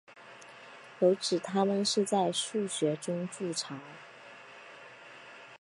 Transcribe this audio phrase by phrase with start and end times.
[0.97, 3.75] 有指它们是在树穴中筑巢。